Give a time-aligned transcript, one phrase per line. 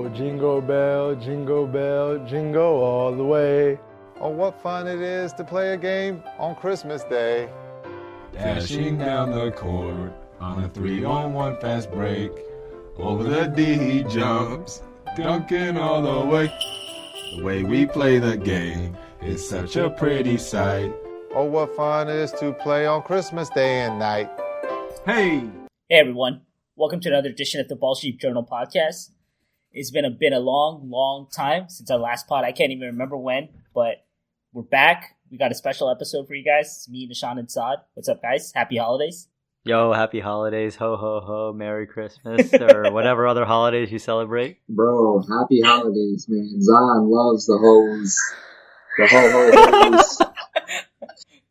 [0.00, 3.78] Oh, jingle bell, jingle bell, jingle all the way.
[4.18, 7.50] Oh, what fun it is to play a game on Christmas Day.
[8.32, 12.32] Dashing down the court on a three on one fast break.
[12.96, 14.80] Over the D he jumps,
[15.16, 16.50] dunking all the way.
[17.36, 20.94] The way we play the game is such a pretty sight.
[21.34, 24.30] Oh, what fun it is to play on Christmas Day and night.
[25.04, 25.40] Hey!
[25.90, 26.40] Hey everyone,
[26.74, 29.10] welcome to another edition of the Ball Street Journal podcast.
[29.72, 32.44] It's been a been a long, long time since our last pod.
[32.44, 34.04] I can't even remember when, but
[34.52, 35.16] we're back.
[35.30, 36.66] We got a special episode for you guys.
[36.66, 37.78] It's me, Nishant, and Saad.
[37.94, 38.52] What's up, guys?
[38.52, 39.28] Happy holidays.
[39.62, 44.58] Yo, happy holidays, ho ho ho, Merry Christmas, or whatever other holidays you celebrate.
[44.68, 46.60] Bro, happy holidays, man.
[46.60, 48.16] Zion loves the hose.
[48.98, 50.22] The ho ho hos.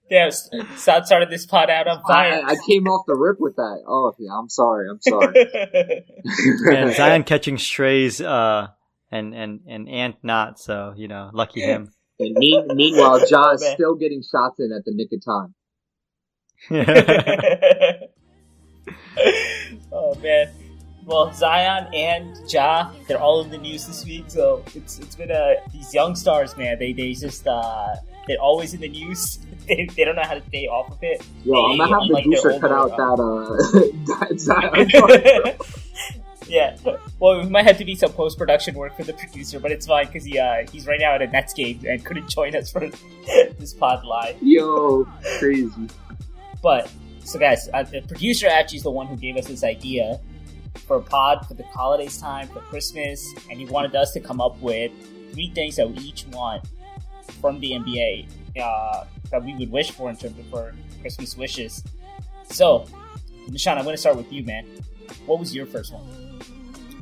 [0.09, 0.31] Damn,
[0.75, 2.41] Saad started this pod out on fire.
[2.43, 3.83] I, I came off the rip with that.
[3.87, 4.89] Oh, yeah, I'm sorry.
[4.89, 6.05] I'm sorry.
[6.75, 8.67] And Zion catching strays, uh,
[9.11, 10.59] and and and Ant not.
[10.59, 11.91] So you know, lucky him.
[12.21, 15.55] And mean, meanwhile, Ja is still getting shots in at the nick of time.
[19.93, 20.49] oh man.
[21.05, 25.31] Well, Zion and Ja, they're all in the news this week, so it's it's been
[25.31, 26.77] a these young stars, man.
[26.77, 27.95] They they just uh
[28.29, 29.39] they're always in the news.
[29.69, 31.23] They, they don't know how to stay off of it.
[31.45, 33.19] Yo, I'm gonna have the booster cut out that,
[35.59, 35.63] uh,
[36.47, 36.75] yeah.
[37.19, 39.85] Well, we might have to do some post production work for the producer, but it's
[39.85, 42.71] fine because he uh, he's right now at a Nets game and couldn't join us
[42.71, 42.79] for
[43.59, 44.37] this pod live.
[44.41, 45.05] Yo,
[45.37, 45.87] crazy.
[46.63, 46.91] But
[47.25, 50.19] so, guys, uh, the producer actually is the one who gave us this idea
[50.87, 54.41] for a pod for the holidays time for Christmas, and he wanted us to come
[54.41, 54.91] up with
[55.31, 56.63] three things that we each want
[57.29, 58.27] from the NBA
[58.61, 61.83] uh, that we would wish for in terms of for Christmas wishes.
[62.49, 62.85] So,
[63.47, 64.65] Nishant, I'm going to start with you, man.
[65.25, 66.03] What was your first one?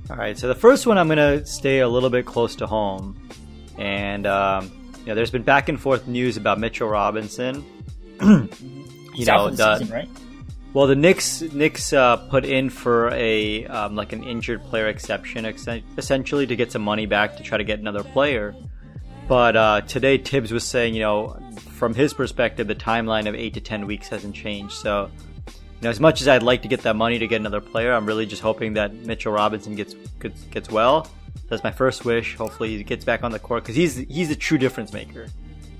[0.09, 3.27] All right, so the first one I'm gonna stay a little bit close to home,
[3.77, 7.65] and um, you know, there's been back and forth news about Mitchell Robinson.
[8.21, 10.07] you know, the season, right?
[10.73, 15.45] well, the Knicks Knicks uh, put in for a um, like an injured player exception,
[15.45, 15.67] ex-
[15.97, 18.55] essentially to get some money back to try to get another player.
[19.27, 21.37] But uh, today, Thibs was saying, you know,
[21.71, 24.73] from his perspective, the timeline of eight to ten weeks hasn't changed.
[24.73, 25.11] So,
[25.47, 27.93] you know, as much as I'd like to get that money to get another player,
[27.93, 31.09] I'm really just hoping that Mitchell Robinson gets gets, gets well.
[31.49, 32.35] That's my first wish.
[32.35, 35.27] Hopefully, he gets back on the court because he's he's a true difference maker.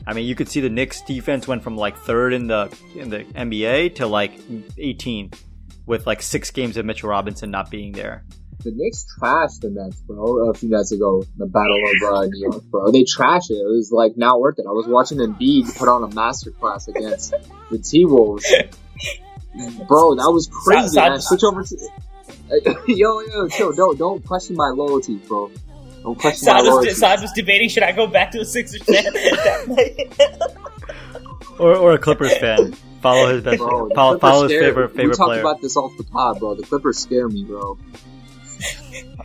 [0.05, 3.09] I mean, you could see the Knicks defense went from like third in the in
[3.09, 4.33] the NBA to like
[4.77, 5.31] 18
[5.85, 8.25] with like six games of Mitchell Robinson not being there.
[8.67, 11.23] The Knicks trashed the Nets, bro, a few nights ago.
[11.37, 12.91] The Battle of uh, New York, bro.
[12.91, 13.53] They trashed it.
[13.53, 14.65] It was like not worth it.
[14.67, 17.33] I was watching Embiid put on a masterclass against
[17.71, 18.45] the T Wolves.
[19.87, 20.89] Bro, that was crazy.
[20.89, 21.21] Sa- sa- man.
[21.21, 21.77] Switch over to
[22.87, 23.71] yo, yo, chill.
[23.73, 25.49] Don't don't question my loyalty, bro.
[26.03, 26.87] Don't question my Saad loyalty.
[26.89, 29.13] was, Saad was debating should I go back to a Sixers fan?
[31.59, 32.73] Or, or a Clippers fan.
[33.01, 33.57] Follow his best.
[33.59, 35.39] Bro, follow, follow his scare- favorite We favorite talked player.
[35.41, 36.55] about this off the pod, bro.
[36.55, 37.77] The Clippers scare me, bro.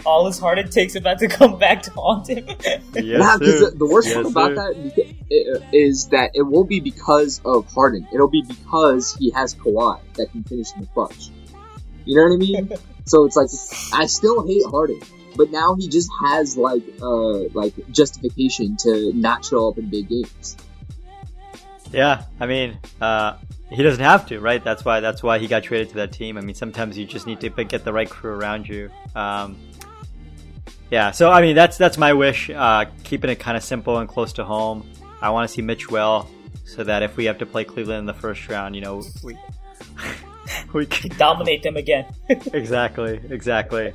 [0.04, 2.46] All his heart it takes about to come back to haunt him.
[2.94, 3.70] Yes, yeah, because sir.
[3.70, 4.54] the, the worst Yes, part about sir.
[4.56, 8.06] that beca- i- is that it won't be because of Harden.
[8.12, 11.28] It'll be because he has Kawhi that can finish in the clutch.
[12.04, 12.70] You know what I mean?
[13.06, 13.48] so it's like
[13.92, 15.00] I still hate Harden,
[15.36, 20.08] but now he just has like uh like justification to not show up in big
[20.08, 20.56] games.
[21.92, 23.36] Yeah, I mean, uh,
[23.70, 24.62] he doesn't have to, right?
[24.62, 26.38] That's why that's why he got traded to that team.
[26.38, 28.90] I mean, sometimes you just need to get the right crew around you.
[29.14, 29.56] Um,
[30.92, 32.50] yeah, so I mean, that's that's my wish.
[32.50, 34.86] Uh, keeping it kind of simple and close to home.
[35.22, 36.28] I want to see Mitch well,
[36.66, 39.38] so that if we have to play Cleveland in the first round, you know, we
[40.74, 42.04] we can Dominate them again.
[42.28, 43.94] exactly, exactly.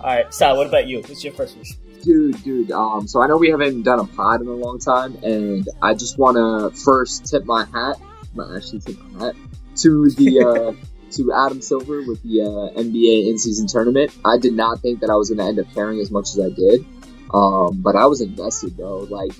[0.00, 1.00] Alright, Saad, what about you?
[1.00, 1.72] What's your first wish?
[2.02, 5.16] Dude, dude, um, so I know we haven't done a pod in a long time,
[5.22, 7.96] and I just want to first tip my hat,
[8.34, 9.36] not actually tip my hat,
[9.76, 10.72] to the, uh,
[11.16, 14.12] to Adam Silver with the, uh, NBA in-season tournament.
[14.24, 16.40] I did not think that I was going to end up caring as much as
[16.40, 16.84] I did,
[17.32, 18.98] um, but I was invested, though.
[18.98, 19.32] like,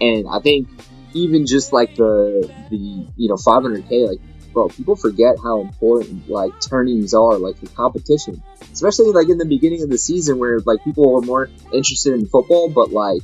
[0.00, 0.68] and I think
[1.14, 2.76] even just like the, the,
[3.16, 4.20] you know, 500k, like,
[4.52, 8.42] bro, people forget how important, like, turnings are, like, for competition
[8.72, 12.26] especially like in the beginning of the season where like people were more interested in
[12.26, 13.22] football, but like,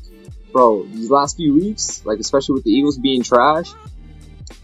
[0.53, 3.73] bro, these last few weeks, like especially with the Eagles being trash,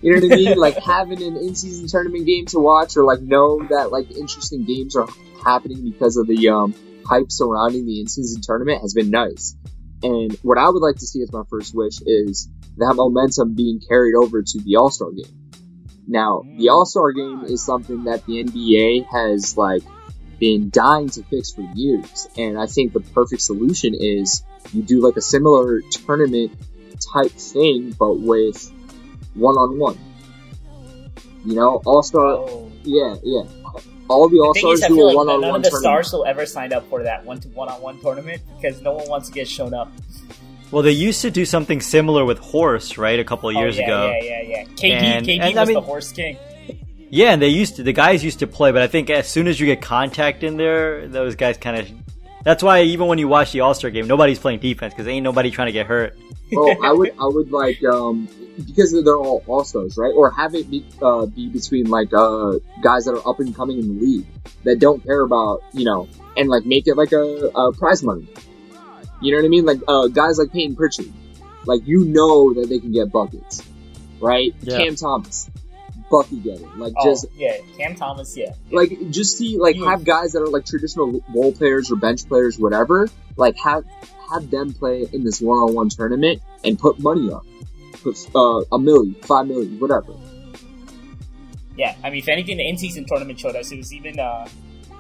[0.01, 0.59] you know what I mean?
[0.59, 4.97] like having an in-season tournament game to watch or like know that like interesting games
[4.97, 5.09] are
[5.45, 6.75] happening because of the um
[7.07, 9.57] hype surrounding the in-season tournament has been nice.
[10.03, 13.81] And what I would like to see as my first wish is that momentum being
[13.81, 15.51] carried over to the All-Star game.
[16.07, 19.83] Now, the All-Star game is something that the NBA has like
[20.39, 22.29] been dying to fix for years.
[22.37, 24.43] And I think the perfect solution is
[24.73, 26.53] you do like a similar tournament
[27.13, 28.71] type thing, but with
[29.35, 29.99] one on one.
[31.45, 32.25] You know, All Star.
[32.27, 32.71] Oh.
[32.85, 33.43] Yeah, yeah.
[34.09, 36.05] All the The All Stars do feel a like one on none of the tournament.
[36.07, 38.93] stars will ever sign up for that one to one on one tournament because no
[38.93, 39.91] one wants to get shown up.
[40.71, 43.19] Well, they used to do something similar with horse, right?
[43.21, 44.07] A couple of years oh, yeah, ago.
[44.21, 44.65] Yeah, yeah, yeah.
[44.65, 46.37] KD, And- KD and I was mean- the horse king.
[47.11, 47.85] Yeah, and they used to.
[47.85, 50.57] The guys used to play, but I think as soon as you get contact in
[50.57, 51.89] there, those guys kind of.
[52.43, 55.23] That's why even when you watch the All Star game, nobody's playing defense because ain't
[55.23, 56.17] nobody trying to get hurt.
[56.51, 58.29] well, I would, I would like, um,
[58.67, 60.13] because they're all all stars, right?
[60.15, 63.79] Or have it be, uh, be between like uh, guys that are up and coming
[63.79, 64.27] in the league
[64.65, 68.27] that don't care about, you know, and like make it like a, a prize money.
[69.21, 69.65] You know what I mean?
[69.65, 71.13] Like uh, guys like Payton Pritchard,
[71.65, 73.63] like you know that they can get buckets,
[74.21, 74.55] right?
[74.61, 74.79] Yeah.
[74.79, 75.49] Cam Thomas,
[76.11, 78.53] bucket getter, like Oh, just yeah, Cam Thomas, yeah.
[78.71, 82.27] like just see like You- have guys that are like traditional role players or bench
[82.29, 83.09] players, whatever.
[83.37, 83.85] Like have
[84.31, 87.45] have them play in this one on one tournament and put money up,
[88.35, 90.15] uh, a million, five million, whatever.
[91.77, 94.47] Yeah, I mean, if anything, the in-season tournament showed us it was even uh,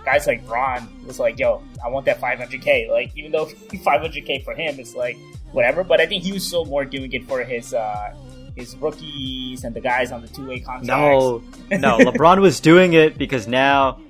[0.04, 4.54] guys like Ron was like, "Yo, I want that 500k." Like, even though 500k for
[4.54, 5.16] him is like
[5.52, 8.14] whatever, but I think he was so more doing it for his uh,
[8.56, 10.86] his rookies and the guys on the two-way contracts.
[10.86, 11.98] No, no.
[12.10, 14.00] LeBron was doing it because now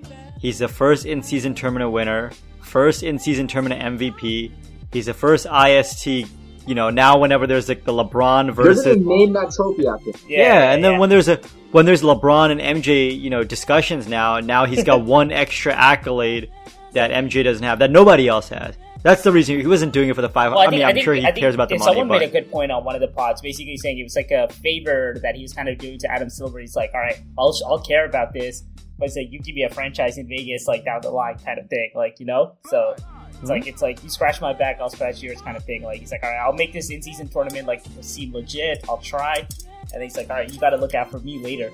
[0.40, 2.30] he's the first in-season tournament winner,
[2.60, 4.52] first in-season tournament MVP.
[4.92, 6.26] He's the first IST.
[6.66, 10.10] You know, now whenever there's like the LeBron They're versus gonna name that trophy after.
[10.10, 10.16] him.
[10.28, 10.98] yeah, and then yeah.
[10.98, 11.38] when there's a
[11.72, 16.50] when there's LeBron and MJ, you know, discussions now, now he's got one extra accolade
[16.92, 18.76] that MJ doesn't have that nobody else has.
[19.02, 20.52] That's the reason he wasn't doing it for the five.
[20.52, 22.20] Well, I, think- mean, I'm think- sure he cares about the if money, Someone but
[22.20, 24.48] made a good point on one of the pods, basically saying it was like a
[24.50, 26.58] favor that he was kind of doing to Adam Silver.
[26.60, 28.62] He's like, "All right, I'll I'll care about this,
[28.98, 31.58] but it's like you give me a franchise in Vegas, like down the line, kind
[31.58, 32.94] of thing, like you know." So
[33.40, 35.82] it's like it's like you scratch my back, I'll scratch yours, kind of thing.
[35.82, 38.84] Like he's like, "All right, I'll make this in season tournament like seem legit.
[38.88, 41.38] I'll try," and then he's like, "All right, you got to look out for me
[41.38, 41.70] later."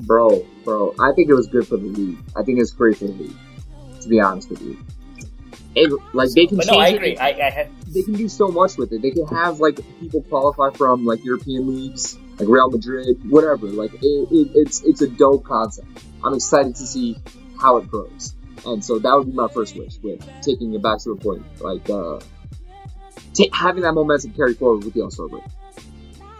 [0.00, 2.18] Bro, bro, I think it was good for the league.
[2.36, 3.36] I think it's great for the league.
[4.02, 4.78] To be honest with you,
[5.74, 6.94] it, like they can But change no, I it.
[6.96, 7.16] agree.
[7.18, 9.02] I, I had they can do so much with it.
[9.02, 13.66] They can have like people qualify from like European leagues, like Real Madrid, whatever.
[13.66, 15.86] Like it, it, it's it's a dope concept.
[16.24, 17.16] I'm excited to see
[17.60, 18.34] how it grows,
[18.66, 21.44] and so that would be my first wish with taking it back to the point,
[21.60, 22.20] like uh,
[23.34, 25.42] ta- having that momentum carry forward with the All Star break.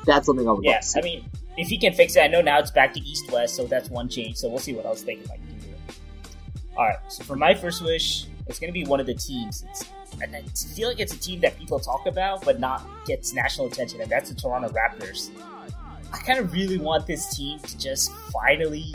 [0.07, 0.99] That's something I would Yeah, to.
[0.99, 1.25] I mean,
[1.57, 3.91] if he can fix it, I know now it's back to East West, so that's
[3.91, 4.37] one change.
[4.37, 5.55] So we'll see what else they can like do.
[6.77, 9.65] All right, so for my first wish, it's gonna be one of the teams.
[9.69, 9.85] It's,
[10.23, 10.43] and I
[10.75, 14.11] feel like it's a team that people talk about, but not gets national attention, and
[14.11, 15.31] that's the Toronto Raptors.
[16.13, 18.95] I kind of really want this team to just finally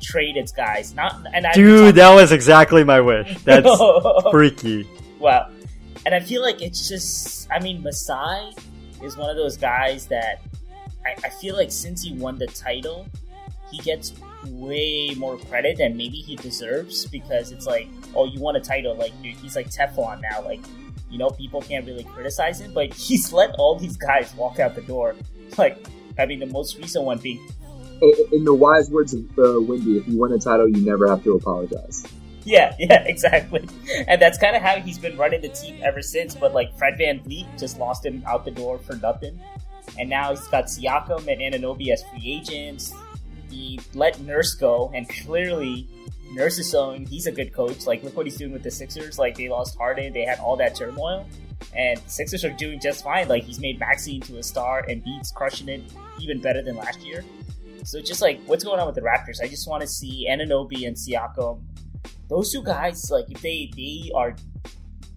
[0.00, 0.94] trade its guys.
[0.94, 3.36] Not and I dude, that was exactly my wish.
[3.44, 3.68] That's
[4.30, 4.88] freaky.
[5.18, 5.50] Wow.
[6.06, 8.54] And I feel like it's just, I mean, Masai
[9.02, 10.42] is one of those guys that
[11.04, 13.06] I, I feel like since he won the title,
[13.70, 14.14] he gets
[14.46, 18.94] way more credit than maybe he deserves because it's like, oh, you won a title.
[18.94, 20.42] Like, dude, he's like Teflon now.
[20.42, 20.60] Like,
[21.10, 24.74] you know, people can't really criticize him, but he's let all these guys walk out
[24.74, 25.14] the door.
[25.58, 25.86] Like,
[26.18, 27.46] I mean, the most recent one being
[28.02, 31.22] In, the wise words of uh, Windy, if you win a title, you never have
[31.24, 32.06] to apologize.
[32.44, 33.68] Yeah, yeah, exactly.
[34.08, 36.34] And that's kind of how he's been running the team ever since.
[36.34, 39.38] But like Fred VanVleet just lost him out the door for nothing.
[39.98, 42.92] And now he's got Siakam and Anunoby as free agents.
[43.50, 45.88] He let Nurse go, and clearly
[46.32, 47.86] Nurse is showing he's a good coach.
[47.86, 49.18] Like, look what he's doing with the Sixers.
[49.18, 51.26] Like, they lost Harden, they had all that turmoil.
[51.74, 53.28] And Sixers are doing just fine.
[53.28, 55.82] Like, he's made Maxey into a star, and Beats crushing it
[56.20, 57.24] even better than last year.
[57.84, 59.42] So, just like, what's going on with the Raptors?
[59.42, 61.62] I just want to see Anunoby and Siakam
[62.30, 64.36] those two guys, like if they they are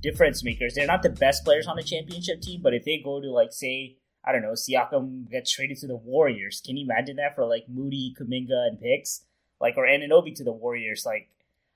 [0.02, 3.22] difference makers, they're not the best players on the championship team, but if they go
[3.22, 7.18] to like say I don't know, Siakam gets traded to the Warriors, can you imagine
[7.18, 9.26] that for like Moody, Kuminga, and picks,
[9.62, 11.04] like or Anunoby to the Warriors?
[11.06, 11.30] Like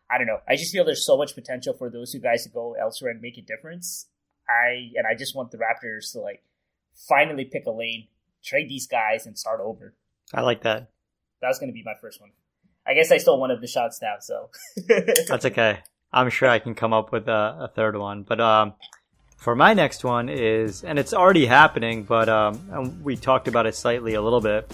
[0.10, 2.50] I don't know, I just feel there's so much potential for those two guys to
[2.50, 4.10] go elsewhere and make a difference.
[4.50, 6.44] I and I just want the Raptors to like
[7.08, 8.08] finally pick a lane,
[8.44, 9.94] trade these guys, and start over.
[10.34, 10.89] I like that.
[11.41, 12.31] That was going to be my first one.
[12.86, 14.50] I guess I stole one of the shots now, so
[15.27, 15.79] That's okay.
[16.12, 18.24] I'm sure I can come up with a, a third one.
[18.24, 18.74] But um,
[19.36, 23.65] for my next one is, and it's already happening, but um, and we talked about
[23.65, 24.72] it slightly a little bit.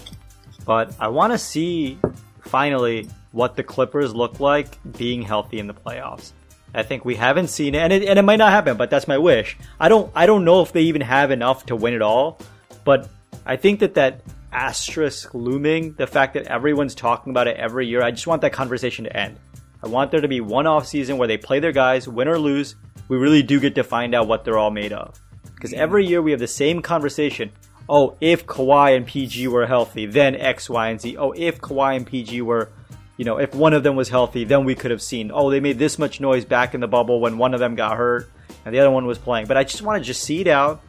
[0.64, 1.98] But I want to see
[2.40, 6.32] finally what the Clippers look like being healthy in the playoffs.
[6.72, 9.06] I think we haven't seen it, and it, and it might not happen, but that's
[9.06, 9.56] my wish.
[9.78, 12.38] I don't I don't know if they even have enough to win it all,
[12.84, 13.08] but
[13.44, 14.20] I think that that
[14.54, 18.52] asterisk looming, the fact that everyone's talking about it every year, I just want that
[18.52, 19.38] conversation to end.
[19.82, 22.38] I want there to be one off season where they play their guys, win or
[22.38, 22.76] lose.
[23.08, 25.20] We really do get to find out what they're all made of.
[25.54, 27.52] Because every year we have the same conversation.
[27.86, 31.18] Oh, if Kawhi and PG were healthy, then X, Y, and Z.
[31.18, 32.70] Oh, if Kawhi and PG were,
[33.18, 35.30] you know, if one of them was healthy, then we could have seen.
[35.34, 37.96] Oh, they made this much noise back in the bubble when one of them got
[37.96, 38.30] hurt
[38.64, 39.46] and the other one was playing.
[39.46, 40.80] But I just want to just see it out,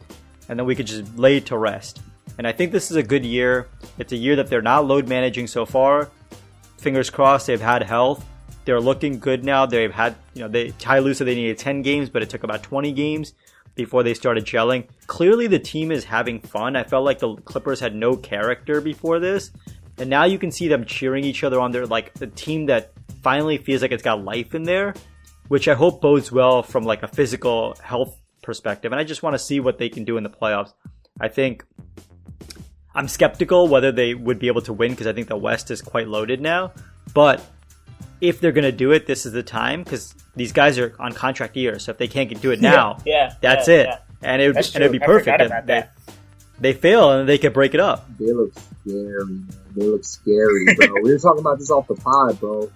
[0.48, 2.00] and then we could just lay it to rest.
[2.38, 3.68] And I think this is a good year.
[3.98, 6.10] It's a year that they're not load managing so far.
[6.78, 8.24] Fingers crossed, they've had health.
[8.64, 9.64] They're looking good now.
[9.64, 12.42] They've had, you know, they Ty Lue said they needed 10 games, but it took
[12.42, 13.32] about 20 games
[13.76, 14.88] before they started gelling.
[15.06, 16.74] Clearly, the team is having fun.
[16.74, 19.52] I felt like the Clippers had no character before this,
[19.98, 21.70] and now you can see them cheering each other on.
[21.70, 24.94] They're like a team that finally feels like it's got life in there,
[25.48, 28.90] which I hope bodes well from like a physical health perspective.
[28.92, 30.72] And I just want to see what they can do in the playoffs.
[31.20, 31.64] I think
[32.96, 35.82] I'm skeptical whether they would be able to win because I think the West is
[35.82, 36.72] quite loaded now.
[37.12, 37.44] But
[38.20, 41.12] if they're going to do it, this is the time because these guys are on
[41.12, 41.84] contract years.
[41.84, 43.98] So if they can't do it now, yeah, that's yeah, it, yeah.
[44.22, 45.24] and it would and it'd be I perfect.
[45.24, 45.92] forgot They- about they, that.
[46.58, 48.08] they fail and they could break it up.
[48.18, 49.48] They look scary, man.
[49.76, 50.86] They look scary, bro.
[51.02, 52.70] we were talking about this off the pod, bro.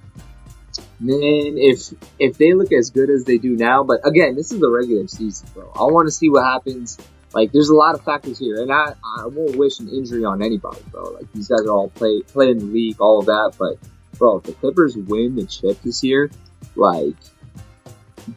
[1.00, 4.60] Man, if if they look as good as they do now, but again, this is
[4.60, 5.72] the regular season, bro.
[5.74, 6.98] I want to see what happens.
[7.32, 10.42] Like, there's a lot of factors here, and I I won't wish an injury on
[10.42, 11.04] anybody, bro.
[11.10, 13.78] Like these guys are all play play in the league, all of that, but
[14.18, 16.30] bro, if the Clippers win the chip this year,
[16.74, 17.16] like,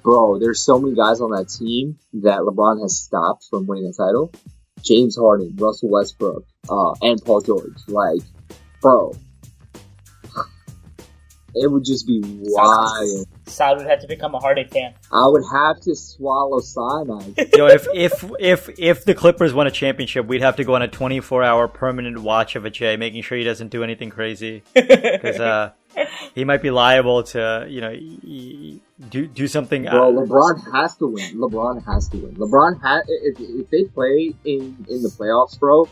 [0.04, 3.94] bro, there's so many guys on that team that LeBron has stopped from winning a
[3.94, 4.32] title.
[4.82, 7.78] James Harden, Russell Westbrook, uh, and Paul George.
[7.88, 8.22] Like,
[8.82, 9.14] bro,
[11.56, 13.28] it would just be wild.
[13.46, 14.94] Saad would have to become a Harden fan.
[15.12, 17.36] I would have to swallow cyanide.
[17.38, 20.76] you know, if if if if the Clippers won a championship, we'd have to go
[20.76, 24.64] on a 24 hour permanent watch of Ajay, making sure he doesn't do anything crazy
[24.74, 25.72] because uh,
[26.34, 28.80] he might be liable to you know y- y-
[29.10, 29.84] do do something.
[29.84, 31.36] Bro, uh, LeBron has to win.
[31.36, 32.36] LeBron has to win.
[32.36, 35.88] LeBron ha- if, if they play in in the playoffs, bro,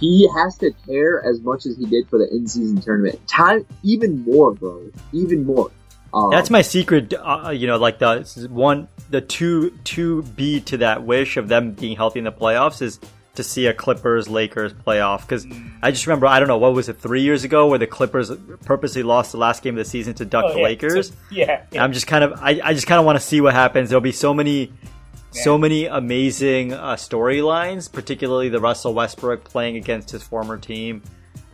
[0.00, 3.20] he has to care as much as he did for the in season tournament.
[3.28, 4.90] Time even more, bro.
[5.12, 5.70] Even more.
[6.12, 7.12] Um, That's my secret.
[7.14, 11.72] Uh, you know, like the one, the two, two B to that wish of them
[11.72, 13.00] being healthy in the playoffs is
[13.34, 15.22] to see a Clippers Lakers playoff.
[15.22, 15.44] Because
[15.82, 18.30] I just remember, I don't know, what was it, three years ago, where the Clippers
[18.64, 20.64] purposely lost the last game of the season to duck Oh, the yeah.
[20.64, 21.08] Lakers.
[21.08, 23.40] So- yeah, And I'm just kind of, I, I just kind of want to see
[23.40, 23.90] what happens.
[23.90, 24.72] There'll be so many,
[25.34, 31.02] so many amazing uh, storylines, particularly the Russell Westbrook playing against his former team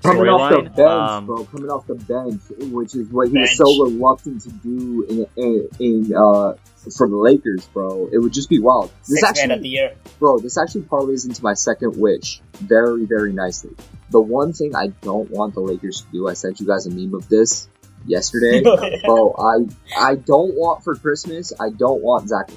[0.02, 1.44] coming off the bench, Um, bro.
[1.44, 2.40] Coming off the bench,
[2.72, 3.50] which is what he Bench.
[3.58, 6.54] was so reluctant to do in in, in uh
[6.96, 8.08] for the Lakers, bro.
[8.10, 8.90] It would just be wild.
[9.06, 9.94] This six man of the year.
[10.18, 13.74] bro, this actually parlays into my second wish very, very nicely.
[14.10, 16.90] The one thing I don't want the Lakers to do, I sent you guys a
[16.90, 17.68] meme of this
[18.06, 18.62] yesterday.
[19.04, 19.66] bro, I
[20.10, 21.52] I don't want for Christmas.
[21.60, 22.50] I don't want Zach.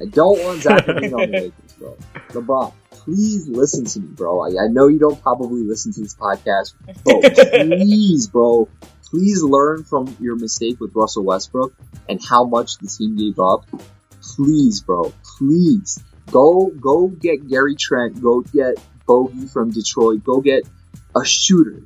[0.00, 1.96] I don't want Zach LaVine on the Lakers, bro.
[2.30, 4.40] LeBron, please listen to me, bro.
[4.40, 7.20] I, I know you don't probably listen to this podcast, bro.
[7.76, 8.68] please, bro,
[9.04, 11.74] please learn from your mistake with Russell Westbrook
[12.08, 13.66] and how much the team gave up.
[14.22, 18.22] Please, bro, please go go get Gary Trent.
[18.22, 18.76] Go get
[19.06, 20.24] Bogey from Detroit.
[20.24, 20.62] Go get
[21.14, 21.82] a shooter.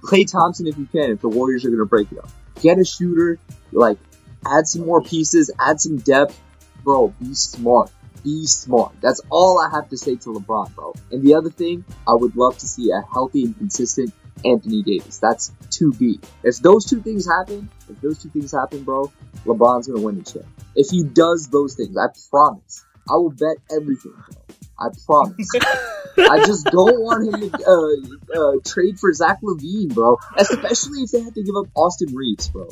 [0.00, 1.10] Klay Thompson if you can.
[1.10, 3.38] If the Warriors are gonna break it up, get a shooter.
[3.72, 3.98] Like
[4.46, 5.50] add some more pieces.
[5.58, 6.38] Add some depth,
[6.82, 7.08] bro.
[7.20, 7.90] Be smart.
[8.24, 8.92] Be smart.
[9.00, 10.94] That's all I have to say to LeBron, bro.
[11.10, 14.12] And the other thing, I would love to see a healthy and consistent
[14.44, 15.18] Anthony Davis.
[15.18, 16.24] That's 2B.
[16.42, 19.12] If those two things happen, if those two things happen, bro,
[19.44, 20.46] LeBron's gonna win the chip.
[20.74, 22.84] If he does those things, I promise.
[23.08, 24.42] I will bet everything, bro.
[24.78, 25.50] I promise.
[26.18, 30.18] I just don't want him to uh, uh, trade for Zach LaVine, bro.
[30.36, 32.68] Especially if they have to give up Austin Reaves, bro.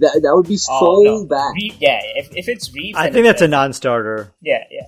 [0.00, 1.24] That that would be so Oh, no.
[1.26, 1.52] bad.
[1.54, 4.32] Reeve, yeah, if, if it's Reaves, I think that's a non-starter.
[4.40, 4.86] Yeah, yeah.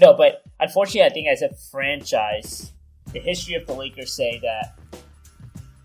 [0.00, 2.72] No, but unfortunately, I think as a franchise,
[3.12, 4.78] the history of the Lakers say that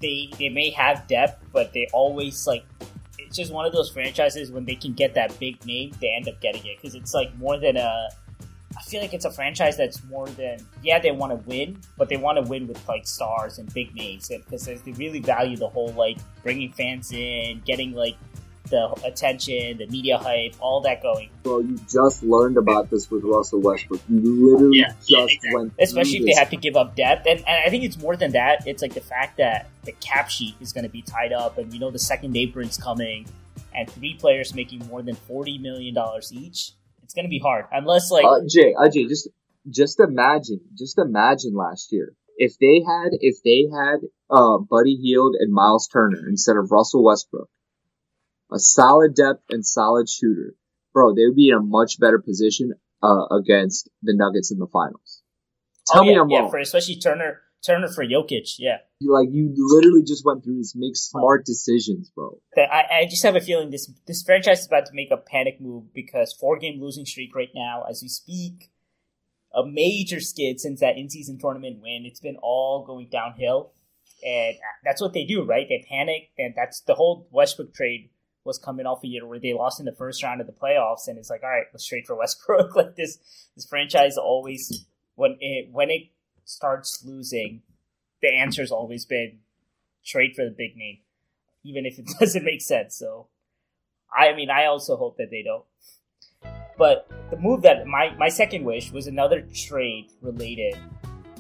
[0.02, 2.64] they they may have depth, but they always like
[3.18, 6.28] it's just one of those franchises when they can get that big name, they end
[6.28, 8.10] up getting it because it's like more than a.
[8.78, 12.08] I feel like it's a franchise that's more than yeah they want to win, but
[12.08, 15.68] they want to win with like stars and big names because they really value the
[15.68, 18.16] whole like bringing fans in, getting like
[18.70, 21.30] the attention, the media hype, all that going.
[21.44, 24.02] Well, you just learned about this with Russell Westbrook.
[24.10, 25.56] You literally Yeah, yeah, just exactly.
[25.56, 27.26] went especially if they have to give up depth.
[27.28, 28.68] And, and I think it's more than that.
[28.68, 31.72] It's like the fact that the cap sheet is going to be tied up, and
[31.72, 33.28] we know the second apron's coming,
[33.74, 36.74] and three players making more than forty million dollars each.
[37.04, 39.30] It's going to be hard unless like uh, Jay, uh, Jay, just
[39.70, 44.00] just imagine, just imagine last year if they had if they had
[44.32, 47.50] uh, Buddy Hield and Myles Turner instead of Russell Westbrook.
[48.52, 50.56] A solid depth and solid shooter,
[50.94, 54.68] bro, they would be in a much better position uh, against the Nuggets in the
[54.68, 55.22] finals.
[55.88, 56.52] Tell oh, me I'm yeah, wrong.
[56.52, 58.56] for especially Turner, Turner for Jokic.
[58.60, 60.74] Yeah, like you literally just went through this.
[60.76, 62.40] Make smart decisions, bro.
[62.58, 65.60] I, I just have a feeling this this franchise is about to make a panic
[65.60, 68.72] move because four game losing streak right now as we speak.
[69.52, 72.04] A major skid since that in season tournament win.
[72.06, 73.72] It's been all going downhill,
[74.24, 75.66] and that's what they do, right?
[75.68, 78.12] They panic, and that's the whole Westbrook trade
[78.46, 81.08] was coming off a year where they lost in the first round of the playoffs,
[81.08, 82.76] and it's like, all right, let's trade for Westbrook.
[82.76, 83.20] like this,
[83.56, 86.04] this franchise always when it when it
[86.46, 87.62] starts losing,
[88.22, 89.40] the answer's always been
[90.06, 91.00] trade for the big name
[91.64, 92.96] even if it doesn't make sense.
[92.96, 93.28] So,
[94.16, 95.66] I mean, I also hope that they don't.
[96.78, 100.78] But the move that my my second wish was another trade related,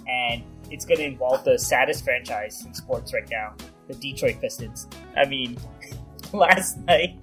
[0.07, 3.55] and it's going to involve the saddest franchise in sports right now,
[3.87, 4.87] the Detroit Pistons.
[5.15, 5.57] I mean,
[6.33, 7.17] last night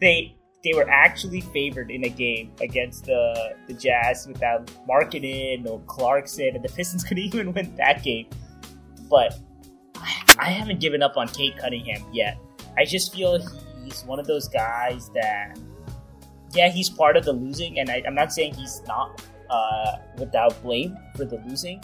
[0.00, 5.80] they they were actually favored in a game against the the Jazz without Markkanen or
[5.86, 8.26] Clarkson, and the Pistons couldn't even win that game.
[9.10, 9.38] But
[10.38, 12.38] I haven't given up on Cade Cunningham yet.
[12.76, 13.38] I just feel
[13.84, 15.58] he's one of those guys that,
[16.52, 20.60] yeah, he's part of the losing, and I, I'm not saying he's not uh, without
[20.62, 21.82] blame for the losing,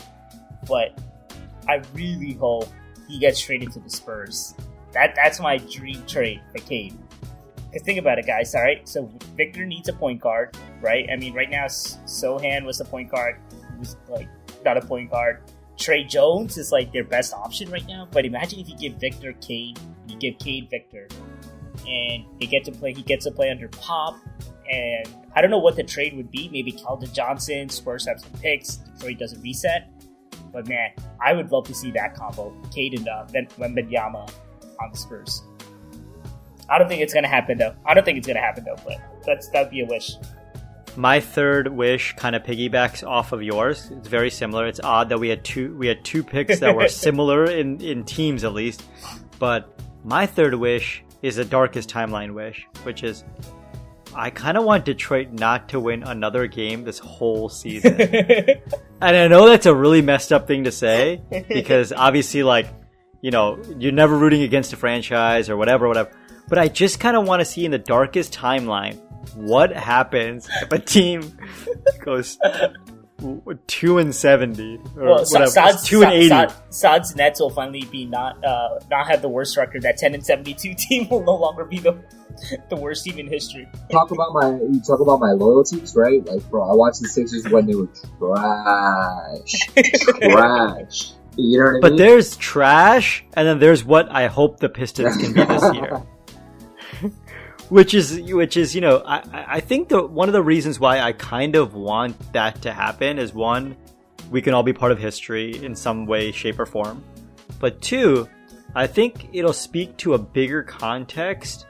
[0.66, 0.98] but
[1.68, 2.68] I really hope
[3.08, 4.54] he gets traded to the Spurs.
[4.92, 6.98] That that's my dream trade for Cade.
[7.70, 8.54] Because think about it, guys.
[8.54, 11.08] All right, so Victor needs a point guard, right?
[11.10, 13.40] I mean, right now Sochan was the point guard.
[13.72, 14.28] He was like
[14.64, 15.42] not a point guard.
[15.76, 18.08] Tre Jones is like their best option right now.
[18.10, 19.78] But imagine if you give Victor Cade,
[20.08, 21.08] you give Cade Victor,
[21.88, 22.92] and they get to play.
[22.92, 24.16] He gets to play under Pop,
[24.70, 26.48] and I don't know what the trade would be.
[26.48, 28.76] Maybe Keldon Johnson, Spurs have some picks.
[28.76, 29.90] Detroit does a reset.
[30.52, 30.90] But man,
[31.24, 34.28] I would love to see that combo, Cade and uh, Ben- Wembanyama
[34.82, 35.42] on the Spurs.
[36.68, 37.74] I don't think it's gonna happen though.
[37.84, 38.76] I don't think it's gonna happen though.
[38.84, 40.12] But that's that'd be a wish.
[40.96, 43.90] My third wish kind of piggybacks off of yours.
[43.90, 44.66] It's very similar.
[44.66, 48.04] It's odd that we had two we had two picks that were similar in in
[48.04, 48.82] teams at least.
[49.38, 53.24] But my third wish is a darkest timeline wish, which is
[54.14, 58.00] I kind of want Detroit not to win another game this whole season.
[58.00, 58.60] and
[59.00, 62.66] I know that's a really messed up thing to say because obviously, like,
[63.20, 66.10] you know, you're never rooting against a franchise or whatever, whatever.
[66.48, 68.98] But I just kind of want to see in the darkest timeline
[69.34, 71.38] what happens if a team
[72.00, 72.38] goes
[73.66, 76.28] two and seventy or well, whatever, Saad's, two and eighty.
[76.28, 79.82] Saad, Saad's Nets will finally be not uh, not have the worst record.
[79.82, 82.02] That ten and seventy two team will no longer be the
[82.68, 83.68] the worst team in history.
[83.90, 86.24] Talk about my you talk about my loyalties, right?
[86.24, 89.68] Like, bro, I watched the Sixers when they were trash,
[90.22, 91.12] trash.
[91.36, 91.98] You know But mean?
[91.98, 96.02] there's trash, and then there's what I hope the Pistons can be this year.
[97.68, 100.80] which is, which is, you know, I, I- I think the one of the reasons
[100.80, 103.76] why I kind of want that to happen is one,
[104.30, 107.02] we can all be part of history in some way, shape, or form.
[107.58, 108.28] But two,
[108.74, 111.66] I think it'll speak to a bigger context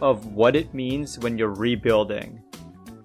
[0.00, 2.42] of what it means when you're rebuilding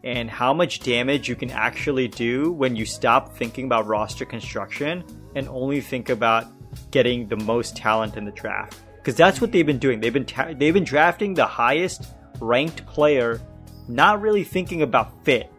[0.03, 5.03] and how much damage you can actually do when you stop thinking about roster construction
[5.36, 6.48] and only think about
[6.91, 8.80] getting the most talent in the draft.
[8.98, 10.00] Because that's what they've been doing.
[10.00, 12.08] They've been ta- they've been drafting the highest
[12.39, 13.41] ranked player,
[13.88, 15.52] not really thinking about fit.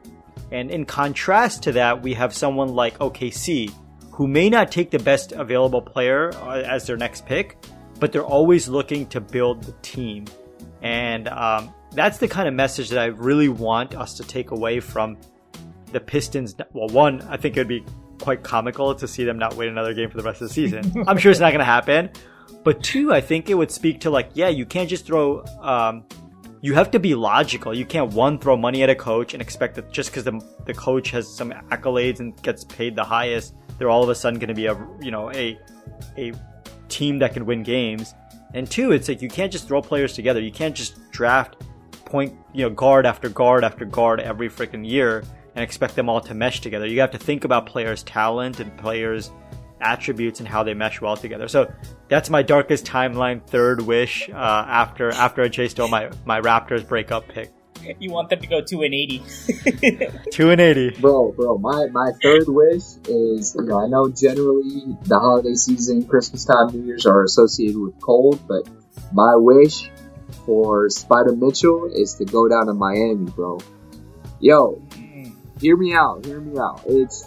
[0.51, 3.73] And in contrast to that, we have someone like OKC,
[4.13, 7.59] who may not take the best available player uh, as their next pick,
[7.99, 10.27] but they're always looking to build the team.
[10.83, 14.81] And um, that's the kind of message that I really want us to take away
[14.81, 15.17] from
[15.93, 16.55] the Pistons.
[16.73, 17.85] Well, one, I think it would be
[18.21, 21.05] quite comical to see them not win another game for the rest of the season.
[21.09, 22.11] I'm sure it's not going to happen.
[22.63, 25.45] But two, I think it would speak to like, yeah, you can't just throw.
[25.61, 26.05] Um,
[26.63, 27.75] you have to be logical.
[27.75, 30.73] You can't one throw money at a coach and expect that just because the the
[30.73, 34.49] coach has some accolades and gets paid the highest, they're all of a sudden going
[34.49, 35.59] to be a you know a
[36.17, 36.33] a
[36.89, 38.15] team that can win games.
[38.55, 40.41] And two, it's like you can't just throw players together.
[40.41, 41.57] You can't just draft
[42.05, 45.25] point, you know, guard after guard after guard every freaking year
[45.55, 46.87] and expect them all to mesh together.
[46.87, 49.31] You have to think about players' talent and players'
[49.81, 51.49] attributes and how they mesh well together.
[51.49, 51.73] So
[52.09, 56.87] that's my darkest timeline third wish uh, after after I chased all my my Raptors
[56.87, 57.53] breakup pick.
[57.99, 59.23] You want them to go two and eighty.
[60.31, 60.91] Two and eighty.
[60.91, 66.07] Bro, bro, my, my third wish is, you know, I know generally the holiday season,
[66.07, 68.67] Christmas time, New Year's are associated with cold, but
[69.13, 69.91] my wish
[70.47, 73.59] for Spida Mitchell is to go down to Miami, bro.
[74.41, 74.83] Yo,
[75.65, 76.83] hear me out, hear me out.
[76.87, 77.27] It's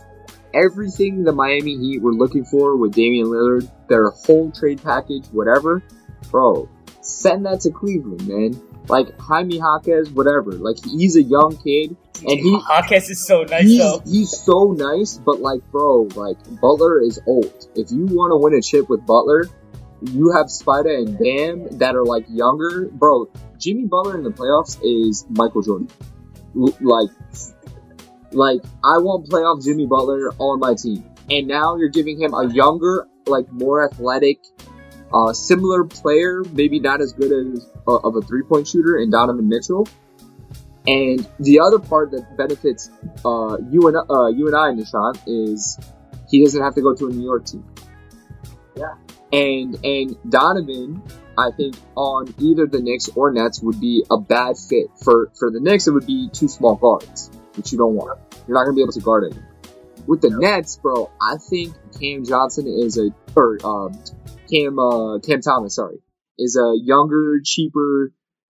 [0.54, 5.82] everything the Miami Heat were looking for with Damian Lillard, their whole trade package, whatever.
[6.30, 6.70] Bro,
[7.02, 8.62] send that to Cleveland, man.
[8.88, 10.52] Like Jaime Jaquez, whatever.
[10.52, 14.02] Like he's a young kid, and he Hawkins is so nice he's, though.
[14.06, 17.68] he's so nice, but like, bro, like Butler is old.
[17.76, 19.48] If you want to win a chip with Butler,
[20.14, 23.30] you have Spida and Bam that are like younger, bro.
[23.58, 25.90] Jimmy Butler in the playoffs is Michael Jordan.
[26.56, 27.10] L- like,
[28.38, 32.48] like I want playoff Jimmy Butler on my team, and now you're giving him a
[32.48, 34.40] younger, like more athletic,
[35.14, 39.10] uh, similar player, maybe not as good as uh, of a three point shooter in
[39.10, 39.88] Donovan Mitchell.
[40.86, 42.90] And the other part that benefits
[43.26, 45.78] uh, you and uh, you and I, Nishant, is
[46.30, 47.66] he doesn't have to go to a New York team.
[48.76, 48.96] Yeah.
[49.34, 51.04] And and Donovan,
[51.38, 55.52] I think on either the Knicks or Nets would be a bad fit for for
[55.52, 55.88] the Knicks.
[55.88, 58.20] It would be two small guards, which you don't want.
[58.48, 59.38] You're not gonna be able to guard it.
[60.06, 64.02] With the Nets, bro, I think Cam Johnson is a or um,
[64.50, 65.98] Cam uh, Cam Thomas, sorry,
[66.38, 68.14] is a younger, cheaper,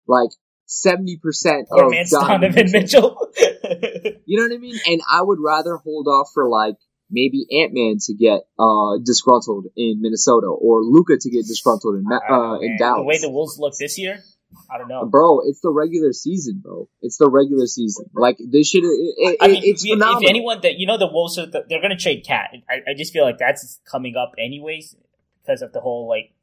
[0.08, 0.30] like
[0.66, 3.18] seventy percent of man's Donovan Donovan Mitchell.
[3.36, 3.58] Mitchell.
[4.26, 4.80] You know what I mean?
[4.88, 6.76] And I would rather hold off for like
[7.10, 12.04] maybe Ant Man to get uh disgruntled in Minnesota or Luka to get disgruntled in
[12.04, 12.78] know, uh in.
[12.78, 13.02] Dallas.
[13.02, 14.24] The way the Wolves look this year,
[14.70, 15.06] I don't know.
[15.06, 16.88] Bro, it's the regular season, bro.
[17.02, 18.06] It's the regular season.
[18.14, 18.84] Like this should.
[18.84, 18.88] It,
[19.18, 21.82] it, I mean, it's we- if anyone that you know, the Wolves are the, they're
[21.82, 22.52] gonna trade KAT.
[22.70, 24.96] I, I just feel like that's coming up anyways
[25.44, 26.34] because of the whole like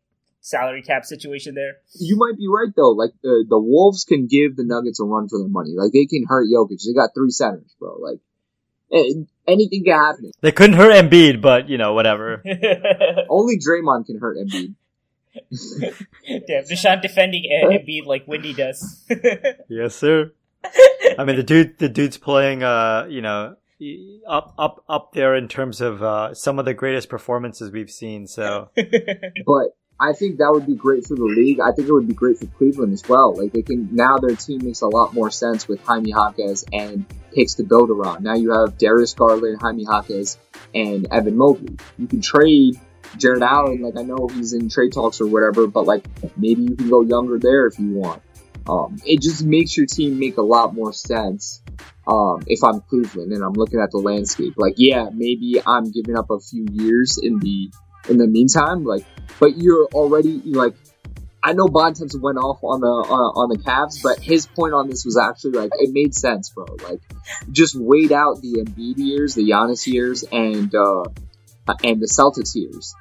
[0.41, 1.79] salary cap situation there.
[1.99, 2.91] you might be right though.
[2.91, 5.75] Like the the Wolves can give the Nuggets a run for their money.
[5.77, 6.81] Like they can hurt Jokic.
[6.87, 7.97] They got three centers, bro.
[7.99, 8.21] Like
[9.47, 10.33] anything can happen.
[10.41, 12.43] They couldn't hurt Embiid, but you know, whatever.
[13.29, 14.75] Only Draymond can hurt Embiid.
[16.27, 19.05] Damn, Deshaun defending Em- Embiid like Windy does.
[19.69, 20.33] yes, sir.
[21.19, 23.57] I mean, the dude, the dude's playing, uh, you know,
[24.27, 28.27] up, up, up there in terms of uh, some of the greatest performances we've seen.
[28.27, 31.59] So But I think that would be great for the league.
[31.61, 33.35] I think it would be great for Cleveland as well.
[33.35, 37.05] Like they can now their team makes a lot more sense with Jaime Jaquez and
[37.35, 38.23] picks to build around.
[38.23, 40.39] Now you have Darius Garland, Jaime Jaquez,
[40.73, 41.77] and Evan Mobley.
[41.99, 42.79] You can trade
[43.17, 43.83] Jarrett Allen.
[43.83, 46.05] Like I know he's in trade talks or whatever, but like
[46.37, 48.23] maybe you can go younger there if you want.
[48.69, 51.63] Um, it just makes your team make a lot more sense.
[52.07, 56.17] Um, if I'm Cleveland and I'm looking at the landscape, like yeah, maybe I'm giving
[56.17, 57.71] up a few years in the
[58.09, 59.05] in the meantime, like
[59.39, 60.75] but you're already like
[61.43, 64.89] I know Bontemps went off on the on, on the Cavs, but his point on
[64.89, 66.67] this was actually like it made sense, bro.
[66.83, 67.01] Like
[67.51, 71.05] just wait out the Embiid years, the Giannis years, and uh
[71.85, 72.95] and the Celtics years.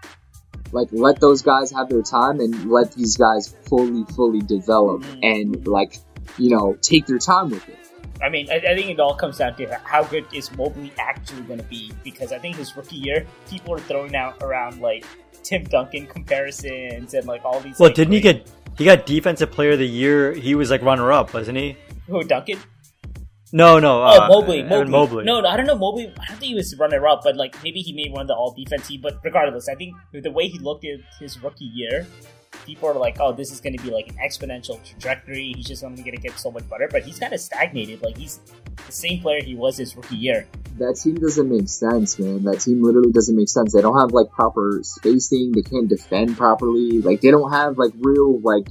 [0.72, 5.20] Like let those guys have their time and let these guys fully, fully develop mm-hmm.
[5.24, 5.98] and like
[6.38, 7.78] you know take their time with it.
[8.22, 11.44] I mean, I, I think it all comes down to how good is Mobley actually
[11.44, 15.06] going to be because I think his rookie year, people are throwing out around like
[15.44, 17.80] Tim Duncan comparisons and like all these.
[17.80, 18.52] well, like, didn't he get?
[18.78, 20.34] He got Defensive Player of the Year.
[20.34, 21.78] He was like runner up, wasn't he?
[22.08, 22.60] who Duncan?
[23.54, 24.04] No, no.
[24.04, 24.92] Oh, uh, Mobley, Evan Mobley.
[24.92, 25.24] Mobley.
[25.26, 26.14] No, no, I don't know Mobley.
[26.20, 28.36] I don't think he was runner up, but like maybe he made one of the
[28.36, 29.02] all defense team.
[29.02, 32.06] But regardless, I think the way he looked at his rookie year,
[32.66, 35.54] people are like, "Oh, this is going to be like an exponential trajectory.
[35.56, 38.02] He's just only going to get so much better." But he's kind of stagnated.
[38.02, 38.40] Like he's
[38.86, 40.48] the same player he was his rookie year.
[40.78, 42.44] That team doesn't make sense, man.
[42.44, 43.74] That team literally doesn't make sense.
[43.74, 45.54] They don't have like proper spacing.
[45.54, 47.02] They can't defend properly.
[47.02, 48.68] Like they don't have like real like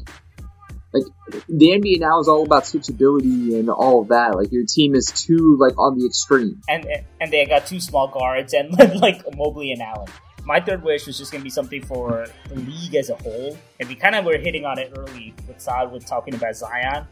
[0.97, 4.35] like the NBA now is all about switchability and all of that.
[4.35, 6.61] Like your team is too like on the extreme.
[6.69, 6.87] and
[7.21, 10.09] and they got two small guards and like Mobley and Allen.
[10.45, 13.89] My third wish was just gonna be something for the league as a whole, and
[13.89, 17.07] we kind of were hitting on it early with Saad with talking about Zion.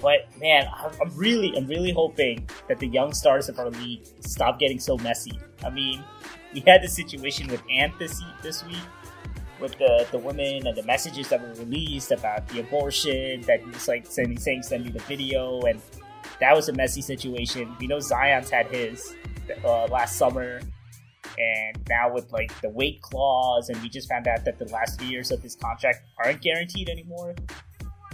[0.00, 4.06] But man, I'm I'm really, I'm really hoping that the young stars of our league
[4.20, 5.38] stop getting so messy.
[5.64, 6.02] I mean,
[6.54, 8.78] we had the situation with Ant this this week
[9.60, 13.66] with the the women and the messages that were released about the abortion that he
[13.70, 15.80] was like sending saying send me the video and
[16.40, 17.74] that was a messy situation.
[17.80, 19.14] We know Zion's had his
[19.64, 20.60] uh, last summer,
[21.38, 24.98] and now with like the weight clause, and we just found out that the last
[24.98, 27.34] three years of his contract aren't guaranteed anymore.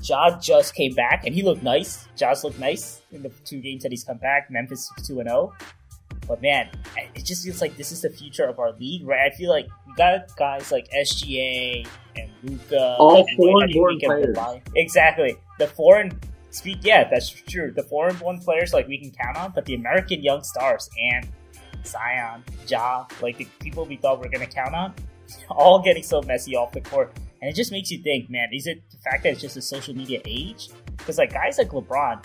[0.03, 2.09] Ja just came back, and he looked nice.
[2.17, 4.51] Ja's looked nice in the two games that he's come back.
[4.51, 5.53] Memphis two and zero.
[6.27, 6.69] But man,
[7.15, 9.31] it just feels like this is the future of our league, right?
[9.31, 14.37] I feel like we got guys like SGA and Luka, All and, and foreign-born players.
[14.75, 16.19] Exactly, the foreign
[16.51, 16.79] speak.
[16.83, 17.73] Yeah, that's true.
[17.73, 21.29] The foreign born players like we can count on, but the American young stars and
[21.85, 24.95] Zion, Ja, like the people we thought we are gonna count on,
[25.51, 28.67] all getting so messy off the court, and it just makes you think, man, is
[28.67, 30.71] it the fact that it's just a social media age?
[30.97, 32.25] Because like guys like LeBron,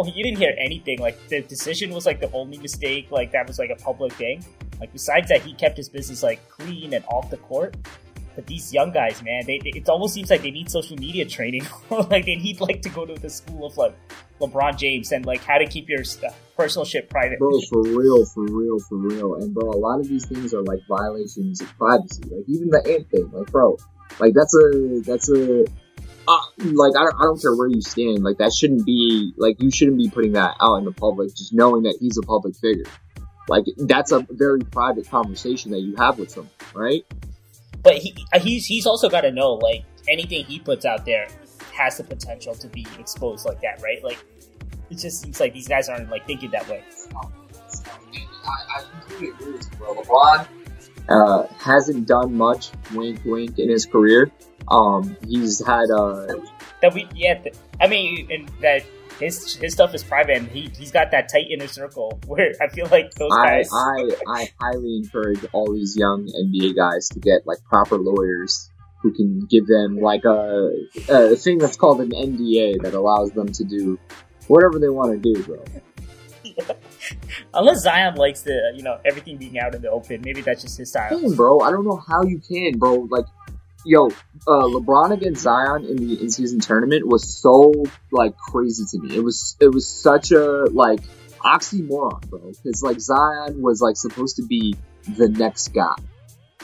[0.00, 0.98] Oh, you, you, didn't hear anything.
[0.98, 3.10] Like the decision was like the only mistake.
[3.10, 4.42] Like that was like a public thing.
[4.80, 7.76] Like besides that, he kept his business like clean and off the court.
[8.34, 11.26] But these young guys, man, they, they, it almost seems like they need social media
[11.26, 11.66] training.
[11.90, 13.94] like they need like to go to the school of like
[14.40, 17.38] LeBron James and like how to keep your stuff, uh, personal shit private.
[17.38, 19.34] Bro, for real, for real, for real.
[19.34, 22.22] And bro, a lot of these things are like violations of privacy.
[22.24, 23.76] Like even the ant thing, like bro,
[24.18, 25.66] like that's a that's a
[26.30, 26.40] uh,
[26.72, 28.22] like I don't, I don't care where you stand.
[28.22, 31.34] Like that shouldn't be like you shouldn't be putting that out in the public.
[31.34, 32.84] Just knowing that he's a public figure,
[33.48, 37.04] like that's a very private conversation that you have with someone, right?
[37.82, 41.28] But he he's he's also got to know like anything he puts out there
[41.72, 44.02] has the potential to be exposed like that, right?
[44.04, 44.24] Like
[44.90, 46.84] it just seems like these guys aren't like thinking that way.
[47.12, 49.94] I, I completely agree with you, bro.
[49.94, 50.46] LeBron
[51.10, 54.30] uh, hasn't done much, wink, wink, in his career.
[54.68, 56.26] Um, he's had uh,
[56.80, 58.84] That we yeah, th- I mean, and that
[59.18, 62.68] his his stuff is private, and he he's got that tight inner circle where I
[62.68, 63.70] feel like those I, guys.
[63.72, 68.70] I I highly encourage all these young NBA guys to get like proper lawyers
[69.02, 70.70] who can give them like a,
[71.08, 73.98] a thing that's called an NDA that allows them to do
[74.46, 75.64] whatever they want to do, bro.
[77.54, 80.78] Unless Zion likes the you know everything being out in the open, maybe that's just
[80.78, 81.18] his style.
[81.20, 83.08] Damn, bro, I don't know how you can, bro.
[83.10, 83.26] Like,
[83.84, 87.72] yo, uh, LeBron against Zion in the in-season tournament was so
[88.10, 89.16] like crazy to me.
[89.16, 91.00] It was it was such a like
[91.44, 92.40] oxymoron, bro.
[92.40, 94.74] Because like Zion was like supposed to be
[95.16, 95.94] the next guy.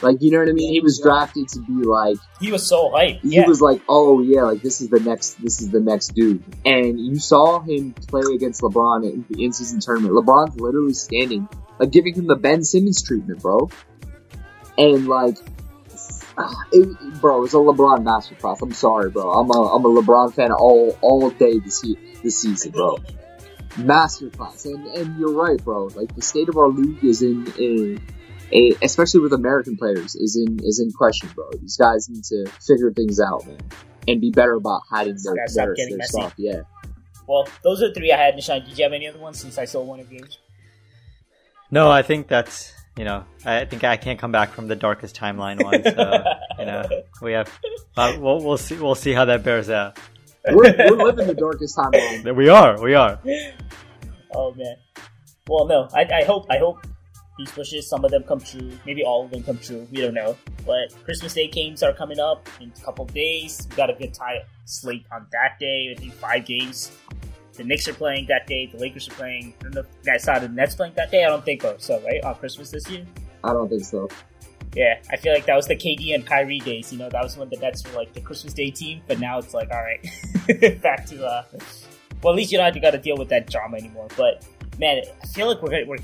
[0.03, 0.73] Like, you know what I mean?
[0.73, 3.21] He was drafted to be like He was so hyped.
[3.23, 6.09] he Yeah, was like, oh yeah, like this is the next, this is the next
[6.15, 6.45] dude.
[6.67, 10.13] And you saw him play against LeBron in the in-season tournament.
[10.15, 13.71] LeBron's literally standing, like giving him the Ben Simmons treatment, bro.
[14.77, 15.37] And like,
[16.73, 18.61] it, bro, it's a LeBron masterclass.
[18.61, 19.31] I'm sorry, bro.
[19.33, 22.99] I'm a, I'm a LeBron fan all, all day this, ye- this season, bro.
[23.77, 24.67] Masterclass.
[24.67, 25.87] And, and you're right, bro.
[25.87, 28.03] Like the state of our league is in, in
[28.53, 31.51] a, especially with American players, is in is in question, bro.
[31.61, 33.59] These guys need to figure things out, man,
[34.07, 36.35] and be better about hiding their their, their stuff.
[36.37, 36.63] Yeah,
[37.27, 38.35] Well, those are three I had.
[38.35, 40.39] Nishant, did you have any other ones since I saw one of yours?
[41.71, 45.17] No, I think that's you know I think I can't come back from the darkest
[45.17, 45.83] timeline one.
[45.83, 46.25] So
[46.59, 46.89] you know
[47.21, 47.51] we have
[47.97, 49.99] uh, we'll we'll see we'll see how that bears out.
[50.49, 52.35] we're, we're living the darkest timeline.
[52.37, 53.19] We are we are.
[54.33, 54.77] Oh man.
[55.49, 55.89] Well, no.
[55.95, 56.87] I, I hope I hope
[57.39, 58.71] these wishes, some of them come true.
[58.87, 59.87] Maybe all of them come true.
[59.91, 60.37] We don't know.
[60.65, 63.67] But Christmas Day games are coming up in a couple of days.
[63.71, 65.95] We got a good tie slate on that day.
[65.95, 66.93] I think five games.
[67.53, 68.67] The Knicks are playing that day.
[68.67, 69.55] The Lakers are playing.
[69.61, 71.25] I don't know if you saw the Nets playing that day.
[71.25, 72.01] I don't think so.
[72.01, 73.07] Right on Christmas this year.
[73.45, 74.09] I don't think so.
[74.75, 76.93] Yeah, I feel like that was the KD and Kyrie days.
[76.93, 79.01] You know, that was when the Nets were like the Christmas Day team.
[79.07, 81.45] But now it's like, all right, back to uh.
[82.23, 84.09] Well, at least you don't have to got to deal with that drama anymore.
[84.17, 84.45] But
[84.79, 85.99] man, I feel like we're gonna, we're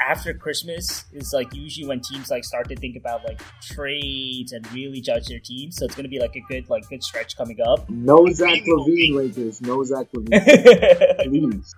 [0.00, 4.70] after Christmas is like usually when teams like start to think about like trades and
[4.72, 5.76] really judge their teams.
[5.76, 7.88] So it's gonna be like a good like good stretch coming up.
[7.90, 9.60] No Zach LaVine, Lakers.
[9.60, 11.74] No Zach LaVine, please.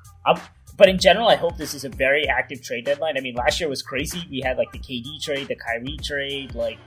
[0.77, 3.17] But in general, I hope this is a very active trade deadline.
[3.19, 4.27] I mean, last year was crazy.
[4.31, 6.55] We had like the KD trade, the Kyrie trade.
[6.55, 6.79] Like,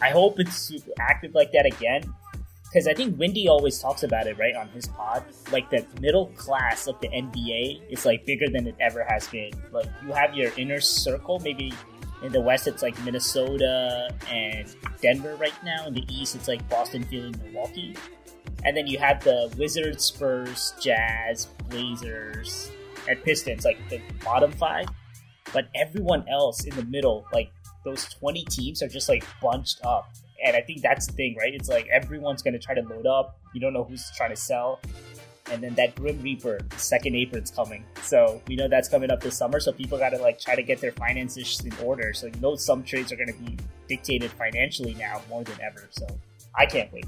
[0.00, 2.02] I hope it's super active like that again.
[2.72, 5.24] Because I think Windy always talks about it, right, on his pod.
[5.50, 9.52] Like, the middle class of the NBA is like bigger than it ever has been.
[9.72, 11.74] Like, you have your inner circle, maybe
[12.22, 15.86] in the West, it's like Minnesota and Denver right now.
[15.86, 17.96] In the East, it's like Boston, Philly, Milwaukee.
[18.64, 22.70] And then you have the Wizards, Spurs, Jazz, Blazers,
[23.08, 24.86] and Pistons, like the bottom five.
[25.52, 27.50] But everyone else in the middle, like
[27.84, 30.08] those 20 teams, are just like bunched up.
[30.44, 31.54] And I think that's the thing, right?
[31.54, 33.38] It's like everyone's to try to load up.
[33.54, 34.80] You don't know who's trying to sell.
[35.50, 37.84] And then that Grim Reaper, second apron's coming.
[38.02, 39.60] So we know that's coming up this summer.
[39.60, 42.12] So people got to like try to get their finances in order.
[42.12, 45.88] So you know some trades are to be dictated financially now more than ever.
[45.90, 46.06] So
[46.54, 47.06] I can't wait.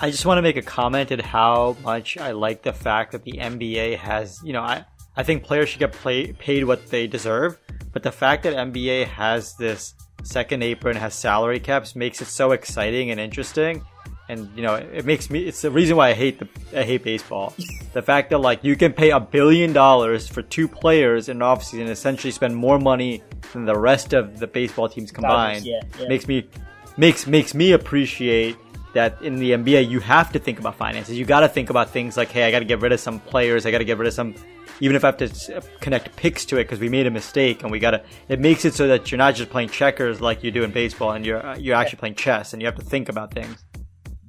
[0.00, 3.22] I just want to make a comment at how much I like the fact that
[3.22, 4.84] the NBA has, you know, I,
[5.16, 7.58] I think players should get play, paid what they deserve,
[7.92, 12.52] but the fact that NBA has this second apron, has salary caps, makes it so
[12.52, 13.84] exciting and interesting.
[14.28, 15.40] And you know, it makes me.
[15.40, 17.52] It's the reason why I hate the I hate baseball.
[17.92, 21.42] the fact that like you can pay a billion dollars for two players in an
[21.42, 25.80] offseason and essentially spend more money than the rest of the baseball teams combined yeah,
[26.00, 26.08] yeah.
[26.08, 26.48] makes me
[26.96, 28.56] makes makes me appreciate
[28.94, 31.18] that in the NBA you have to think about finances.
[31.18, 33.20] You got to think about things like, hey, I got to get rid of some
[33.20, 33.66] players.
[33.66, 34.34] I got to get rid of some,
[34.80, 37.70] even if I have to connect picks to it because we made a mistake, and
[37.70, 38.02] we got to.
[38.28, 41.12] It makes it so that you're not just playing checkers like you do in baseball,
[41.12, 43.64] and you're uh, you're actually playing chess, and you have to think about things.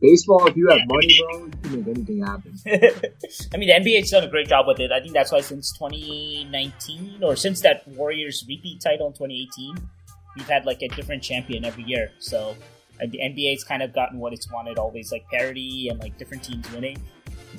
[0.01, 2.54] Baseball, if you have money, bro, you can make anything happen.
[3.54, 4.91] I mean, the NBA's done a great job with it.
[4.91, 9.89] I think that's why since 2019, or since that Warriors repeat title in 2018,
[10.36, 12.12] we've had like a different champion every year.
[12.19, 12.56] So
[12.99, 16.43] And the NBA's kind of gotten what it's wanted, always like parity and like different
[16.43, 16.97] teams winning,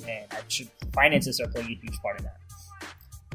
[0.07, 2.37] and I should, finances are playing a huge part in that.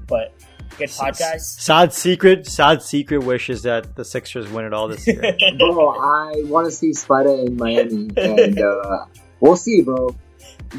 [0.08, 0.34] But
[0.78, 1.48] good pod, guys.
[1.48, 5.20] Sad secret, sad secret wishes that the Sixers win it all this year.
[5.58, 9.06] Bro, I want to see Spida in Miami, and uh,
[9.40, 10.14] we'll see, bro.